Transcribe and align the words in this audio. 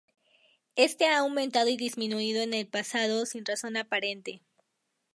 Este 0.77 1.05
ha 1.05 1.19
aumentado 1.19 1.69
y 1.69 1.77
disminuido 1.77 2.41
en 2.41 2.55
el 2.55 2.65
pasado 2.67 3.27
sin 3.27 3.45
razón 3.45 3.77
aparente. 3.77 4.41